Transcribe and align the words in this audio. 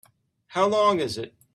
How 0.47 0.65
long 0.67 0.99
is 0.99 1.19
it? 1.19 1.35